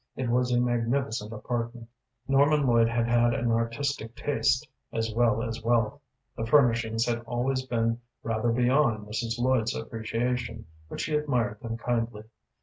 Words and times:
It 0.15 0.31
was 0.31 0.51
a 0.51 0.59
magnificent 0.59 1.31
apartment. 1.31 1.87
Norman 2.27 2.65
Lloyd 2.65 2.87
had 2.89 3.07
had 3.07 3.35
an 3.35 3.51
artistic 3.51 4.15
taste 4.15 4.67
as 4.91 5.13
well 5.13 5.43
as 5.43 5.61
wealth. 5.61 6.01
The 6.35 6.43
furnishings 6.47 7.05
had 7.05 7.19
always 7.27 7.67
been 7.67 8.01
rather 8.23 8.49
beyond 8.51 9.05
Mrs. 9.05 9.37
Lloyd's 9.37 9.75
appreciation, 9.75 10.65
but 10.89 10.99
she 10.99 11.13
admired 11.13 11.59
them 11.61 11.77
kindly. 11.77 12.23